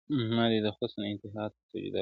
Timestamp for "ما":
0.35-0.43